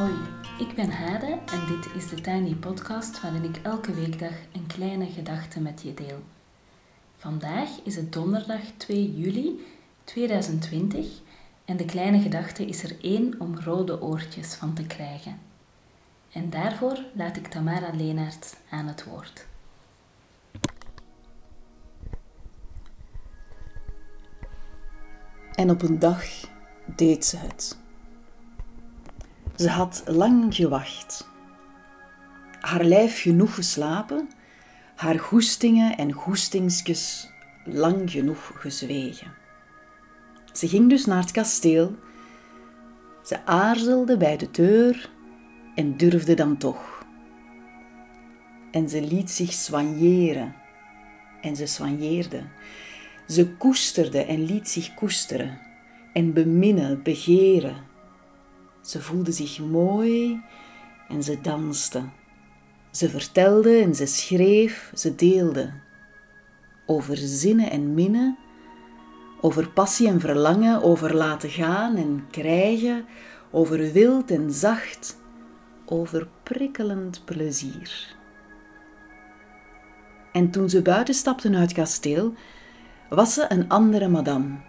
Hoi, 0.00 0.16
ik 0.58 0.74
ben 0.74 0.90
Hade 0.90 1.26
en 1.26 1.66
dit 1.66 1.94
is 1.94 2.08
de 2.08 2.20
Tiny 2.20 2.54
Podcast 2.54 3.20
waarin 3.20 3.44
ik 3.44 3.56
elke 3.56 3.94
weekdag 3.94 4.32
een 4.52 4.66
kleine 4.66 5.06
gedachte 5.06 5.60
met 5.60 5.82
je 5.82 5.94
deel. 5.94 6.22
Vandaag 7.16 7.68
is 7.84 7.96
het 7.96 8.12
donderdag 8.12 8.60
2 8.76 9.14
juli 9.14 9.66
2020 10.04 11.06
en 11.64 11.76
de 11.76 11.84
kleine 11.84 12.20
gedachte 12.20 12.66
is 12.66 12.82
er 12.82 12.96
één 13.00 13.34
om 13.40 13.58
rode 13.58 14.02
oortjes 14.02 14.54
van 14.54 14.74
te 14.74 14.86
krijgen. 14.86 15.38
En 16.32 16.50
daarvoor 16.50 16.98
laat 17.14 17.36
ik 17.36 17.46
Tamara 17.46 17.90
Leenaerts 17.94 18.54
aan 18.70 18.86
het 18.86 19.04
woord. 19.04 19.46
En 25.54 25.70
op 25.70 25.82
een 25.82 25.98
dag 25.98 26.24
deed 26.96 27.24
ze 27.24 27.36
het. 27.36 27.78
Ze 29.60 29.68
had 29.68 30.02
lang 30.06 30.54
gewacht. 30.54 31.28
Haar 32.60 32.84
lijf 32.84 33.20
genoeg 33.20 33.54
geslapen, 33.54 34.28
haar 34.96 35.18
goestingen 35.18 35.96
en 35.96 36.12
goestingsjes 36.12 37.30
lang 37.64 38.10
genoeg 38.10 38.52
gezwegen. 38.54 39.32
Ze 40.52 40.68
ging 40.68 40.88
dus 40.88 41.04
naar 41.04 41.20
het 41.20 41.30
kasteel. 41.30 41.94
Ze 43.24 43.46
aarzelde 43.46 44.16
bij 44.16 44.36
de 44.36 44.50
deur 44.50 45.10
en 45.74 45.96
durfde 45.96 46.34
dan 46.34 46.56
toch. 46.56 47.04
En 48.70 48.88
ze 48.88 49.02
liet 49.02 49.30
zich 49.30 49.52
soigneren. 49.52 50.54
En 51.40 51.56
ze 51.56 51.66
soigneerde. 51.66 52.42
Ze 53.28 53.56
koesterde 53.56 54.24
en 54.24 54.44
liet 54.44 54.68
zich 54.68 54.94
koesteren. 54.94 55.58
En 56.12 56.32
beminnen, 56.32 57.02
begeren. 57.02 57.89
Ze 58.80 59.02
voelde 59.02 59.32
zich 59.32 59.60
mooi 59.60 60.42
en 61.08 61.22
ze 61.22 61.40
danste. 61.40 62.02
Ze 62.90 63.08
vertelde 63.08 63.78
en 63.78 63.94
ze 63.94 64.06
schreef, 64.06 64.92
ze 64.94 65.14
deelde. 65.14 65.72
Over 66.86 67.16
zinnen 67.16 67.70
en 67.70 67.94
minnen, 67.94 68.38
over 69.40 69.68
passie 69.68 70.08
en 70.08 70.20
verlangen, 70.20 70.82
over 70.82 71.14
laten 71.14 71.50
gaan 71.50 71.96
en 71.96 72.26
krijgen, 72.30 73.04
over 73.50 73.92
wild 73.92 74.30
en 74.30 74.52
zacht, 74.52 75.16
over 75.84 76.28
prikkelend 76.42 77.24
plezier. 77.24 78.16
En 80.32 80.50
toen 80.50 80.70
ze 80.70 80.82
buiten 80.82 81.14
stapten 81.14 81.54
uit 81.54 81.62
het 81.62 81.72
kasteel, 81.72 82.34
was 83.08 83.34
ze 83.34 83.46
een 83.48 83.68
andere 83.68 84.08
madame. 84.08 84.68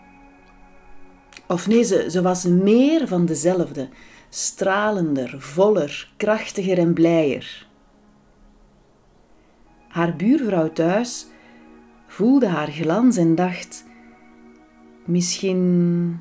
Of 1.51 1.67
nee, 1.67 1.83
ze, 1.83 2.07
ze 2.09 2.21
was 2.21 2.45
meer 2.45 3.07
van 3.07 3.25
dezelfde, 3.25 3.89
stralender, 4.29 5.41
voller, 5.41 6.11
krachtiger 6.17 6.77
en 6.77 6.93
blijer. 6.93 7.67
Haar 9.87 10.15
buurvrouw 10.15 10.71
thuis 10.71 11.25
voelde 12.07 12.47
haar 12.47 12.67
glans 12.67 13.17
en 13.17 13.35
dacht: 13.35 13.85
misschien. 15.05 16.19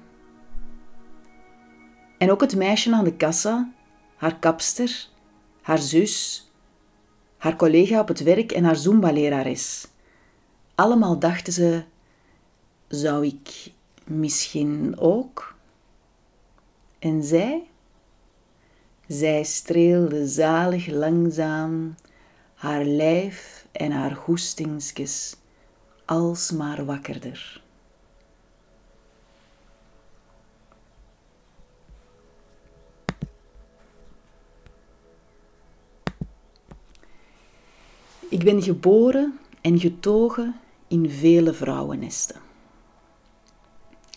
En 2.18 2.30
ook 2.30 2.40
het 2.40 2.56
meisje 2.56 2.94
aan 2.94 3.04
de 3.04 3.16
kassa, 3.16 3.72
haar 4.16 4.38
kapster, 4.38 5.08
haar 5.62 5.78
zus, 5.78 6.46
haar 7.36 7.56
collega 7.56 8.00
op 8.00 8.08
het 8.08 8.22
werk 8.22 8.52
en 8.52 8.64
haar 8.64 8.76
Zumba-lerares. 8.76 9.86
Allemaal 10.74 11.18
dachten 11.18 11.52
ze: 11.52 11.82
zou 12.88 13.26
ik 13.26 13.72
misschien 14.10 14.98
ook? 14.98 15.54
En 16.98 17.24
zij? 17.24 17.62
Zij 19.06 19.44
streelde 19.44 20.26
zalig 20.26 20.86
langzaam 20.86 21.94
haar 22.54 22.84
lijf 22.84 23.66
en 23.72 23.90
haar 23.90 24.16
goestingsjes 24.16 25.36
alsmaar 26.04 26.84
wakkerder. 26.84 27.62
Ik 38.28 38.44
ben 38.44 38.62
geboren 38.62 39.38
en 39.60 39.78
getogen 39.78 40.60
in 40.88 41.10
vele 41.10 41.52
vrouwennesten. 41.52 42.49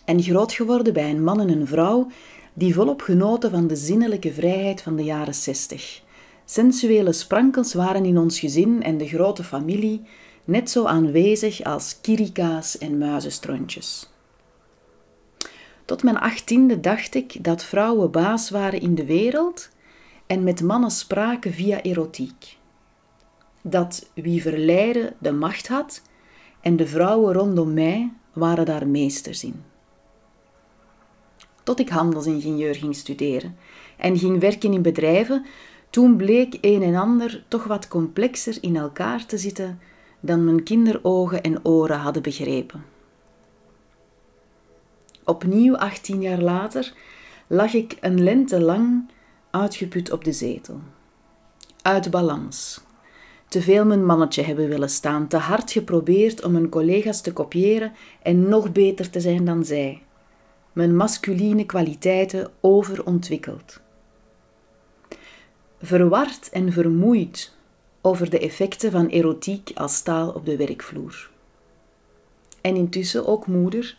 En 0.04 0.22
groot 0.22 0.52
geworden 0.52 0.92
bij 0.92 1.10
een 1.10 1.24
man 1.24 1.40
en 1.40 1.48
een 1.48 1.66
vrouw 1.66 2.06
die 2.54 2.74
volop 2.74 3.00
genoten 3.00 3.50
van 3.50 3.66
de 3.66 3.76
zinnelijke 3.76 4.32
vrijheid 4.32 4.82
van 4.82 4.96
de 4.96 5.04
jaren 5.04 5.34
zestig. 5.34 6.02
Sensuele 6.44 7.12
sprankels 7.12 7.74
waren 7.74 8.04
in 8.04 8.18
ons 8.18 8.38
gezin 8.38 8.82
en 8.82 8.98
de 8.98 9.06
grote 9.06 9.44
familie 9.44 10.02
net 10.44 10.70
zo 10.70 10.84
aanwezig 10.84 11.62
als 11.62 12.00
kirika's 12.00 12.78
en 12.78 12.98
muizenstrontjes. 12.98 14.10
Tot 15.84 16.02
mijn 16.02 16.18
achttiende 16.18 16.80
dacht 16.80 17.14
ik 17.14 17.44
dat 17.44 17.64
vrouwen 17.64 18.10
baas 18.10 18.50
waren 18.50 18.80
in 18.80 18.94
de 18.94 19.04
wereld 19.04 19.68
en 20.26 20.44
met 20.44 20.62
mannen 20.62 20.90
spraken 20.90 21.52
via 21.52 21.82
erotiek. 21.82 22.56
Dat 23.62 24.10
wie 24.14 24.42
verleiden 24.42 25.14
de 25.18 25.32
macht 25.32 25.68
had 25.68 26.02
en 26.60 26.76
de 26.76 26.86
vrouwen 26.86 27.32
rondom 27.32 27.74
mij 27.74 28.12
waren 28.32 28.64
daar 28.64 28.86
meesters 28.86 29.44
in 29.44 29.72
tot 31.64 31.80
ik 31.80 31.88
handelsingenieur 31.88 32.74
ging 32.74 32.96
studeren 32.96 33.56
en 33.96 34.18
ging 34.18 34.40
werken 34.40 34.72
in 34.72 34.82
bedrijven, 34.82 35.44
toen 35.90 36.16
bleek 36.16 36.58
een 36.60 36.82
en 36.82 36.94
ander 36.94 37.44
toch 37.48 37.64
wat 37.64 37.88
complexer 37.88 38.56
in 38.60 38.76
elkaar 38.76 39.26
te 39.26 39.38
zitten 39.38 39.80
dan 40.20 40.44
mijn 40.44 40.62
kinderogen 40.62 41.42
en 41.42 41.64
oren 41.64 41.98
hadden 41.98 42.22
begrepen. 42.22 42.84
Opnieuw, 45.24 45.76
18 45.76 46.20
jaar 46.20 46.40
later, 46.40 46.92
lag 47.46 47.74
ik 47.74 47.96
een 48.00 48.22
lente 48.22 48.60
lang 48.60 49.10
uitgeput 49.50 50.12
op 50.12 50.24
de 50.24 50.32
zetel. 50.32 50.80
Uit 51.82 52.10
balans. 52.10 52.80
Te 53.48 53.62
veel 53.62 53.84
mijn 53.84 54.06
mannetje 54.06 54.42
hebben 54.42 54.68
willen 54.68 54.90
staan, 54.90 55.28
te 55.28 55.36
hard 55.36 55.70
geprobeerd 55.70 56.44
om 56.44 56.52
mijn 56.52 56.68
collega's 56.68 57.20
te 57.20 57.32
kopiëren 57.32 57.92
en 58.22 58.48
nog 58.48 58.72
beter 58.72 59.10
te 59.10 59.20
zijn 59.20 59.44
dan 59.44 59.64
zij 59.64 60.02
mijn 60.74 60.96
masculine 60.96 61.66
kwaliteiten 61.66 62.50
overontwikkeld. 62.60 63.80
Verward 65.82 66.48
en 66.50 66.72
vermoeid 66.72 67.56
over 68.00 68.30
de 68.30 68.38
effecten 68.38 68.90
van 68.90 69.06
erotiek 69.06 69.70
als 69.74 70.02
taal 70.02 70.30
op 70.30 70.46
de 70.46 70.56
werkvloer. 70.56 71.30
En 72.60 72.76
intussen 72.76 73.26
ook 73.26 73.46
moeder 73.46 73.96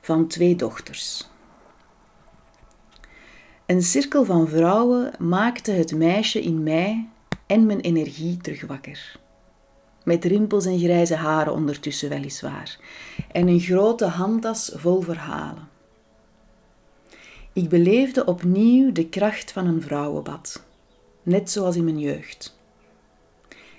van 0.00 0.26
twee 0.26 0.56
dochters. 0.56 1.28
Een 3.66 3.82
cirkel 3.82 4.24
van 4.24 4.48
vrouwen 4.48 5.12
maakte 5.18 5.70
het 5.70 5.94
meisje 5.94 6.42
in 6.42 6.62
mij 6.62 7.08
en 7.46 7.66
mijn 7.66 7.80
energie 7.80 8.36
terug 8.36 8.66
wakker. 8.66 9.18
Met 10.04 10.24
rimpels 10.24 10.64
en 10.64 10.78
grijze 10.78 11.14
haren 11.14 11.52
ondertussen 11.52 12.08
weliswaar, 12.08 12.78
en 13.32 13.48
een 13.48 13.60
grote 13.60 14.04
handtas 14.04 14.72
vol 14.74 15.00
verhalen. 15.00 15.68
Ik 17.56 17.68
beleefde 17.68 18.24
opnieuw 18.24 18.92
de 18.92 19.08
kracht 19.08 19.52
van 19.52 19.66
een 19.66 19.82
vrouwenbad, 19.82 20.64
net 21.22 21.50
zoals 21.50 21.76
in 21.76 21.84
mijn 21.84 21.98
jeugd. 21.98 22.58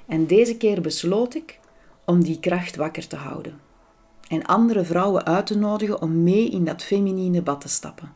En 0.06 0.28
deze 0.28 0.58
keer 0.58 0.82
besloot 0.82 1.36
ik 1.36 1.60
om 2.06 2.24
die 2.24 2.40
kracht 2.40 2.76
wakker 2.76 3.08
te 3.08 3.16
houden 3.16 3.60
en 4.28 4.46
andere 4.46 4.84
vrouwen 4.84 5.26
uit 5.26 5.46
te 5.46 5.58
nodigen 5.58 6.02
om 6.02 6.24
mee 6.24 6.50
in 6.50 6.66
dat 6.66 6.84
feminine 6.84 7.42
bad 7.42 7.62
te 7.62 7.68
stappen. 7.70 8.14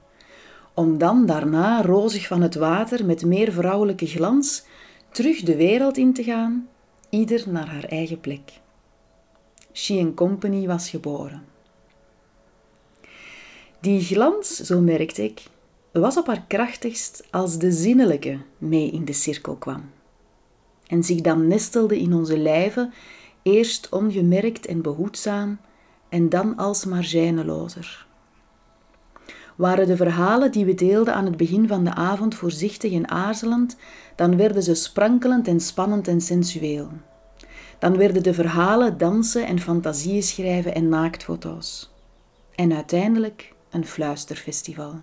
Om 0.74 0.98
dan 0.98 1.26
daarna, 1.26 1.82
rozig 1.82 2.28
van 2.28 2.42
het 2.42 2.56
water, 2.56 3.06
met 3.06 3.26
meer 3.26 3.52
vrouwelijke 3.52 4.08
glans, 4.08 4.64
terug 5.12 5.42
de 5.42 5.56
wereld 5.56 5.98
in 5.98 6.14
te 6.14 6.24
gaan, 6.24 6.68
ieder 7.10 7.44
naar 7.50 7.68
haar 7.68 7.84
eigen 7.84 8.20
plek. 8.20 8.52
She 9.74 10.12
Company 10.16 10.68
was 10.68 10.90
geboren. 10.90 11.51
Die 13.82 14.02
glans, 14.02 14.56
zo 14.56 14.80
merkte 14.80 15.24
ik, 15.24 15.44
was 15.92 16.18
op 16.18 16.28
haar 16.28 16.44
krachtigst 16.48 17.28
als 17.32 17.58
de 17.58 17.72
zinnelijke 17.72 18.40
mee 18.58 18.92
in 18.92 19.06
de 19.06 19.14
cirkel 19.14 19.56
kwam. 19.56 19.90
En 20.88 21.04
zich 21.04 21.22
dan 21.22 21.48
nestelde 21.48 22.00
in 22.00 22.14
onze 22.14 22.38
lijven, 22.38 22.94
eerst 23.42 23.90
ongemerkt 23.90 24.66
en 24.66 24.82
behoedzaam, 24.82 25.60
en 26.10 26.30
dan 26.30 26.58
alsmaar 26.58 27.04
zijnelozer. 27.04 28.08
Waren 29.56 29.88
de 29.88 29.96
verhalen 29.96 30.52
die 30.52 30.66
we 30.66 30.74
deelden 30.74 31.14
aan 31.14 31.26
het 31.26 31.38
begin 31.38 31.68
van 31.68 31.84
de 31.84 31.94
avond 31.94 32.36
voorzichtig 32.36 32.94
en 32.94 33.10
aarzelend, 33.10 33.78
dan 34.16 34.38
werden 34.38 34.64
ze 34.64 34.74
sprankelend 34.74 35.48
en 35.48 35.60
spannend 35.60 36.08
en 36.08 36.22
sensueel. 36.22 36.90
Dan 37.80 37.98
werden 37.98 38.24
de 38.24 38.34
verhalen 38.34 38.98
dansen 38.98 39.48
en 39.48 39.60
fantasieën 39.60 40.24
schrijven 40.24 40.76
en 40.76 40.90
naaktfoto's. 40.90 41.92
En 42.56 42.74
uiteindelijk 42.74 43.54
een 43.72 43.86
fluisterfestival 43.86 45.02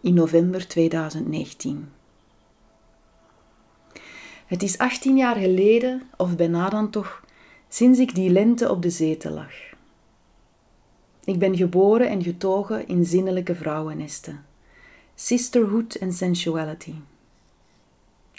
in 0.00 0.14
november 0.14 0.68
2019. 0.68 1.88
Het 4.46 4.62
is 4.62 4.78
18 4.78 5.16
jaar 5.16 5.36
geleden, 5.36 6.02
of 6.16 6.36
bijna 6.36 6.68
dan 6.68 6.90
toch, 6.90 7.24
sinds 7.68 7.98
ik 7.98 8.14
die 8.14 8.30
lente 8.30 8.70
op 8.70 8.82
de 8.82 8.90
zetel 8.90 9.32
lag. 9.32 9.52
Ik 11.24 11.38
ben 11.38 11.56
geboren 11.56 12.08
en 12.08 12.22
getogen 12.22 12.88
in 12.88 13.04
zinnelijke 13.04 13.54
vrouwennesten, 13.54 14.44
sisterhood 15.14 15.94
en 15.94 16.12
sensuality. 16.12 16.94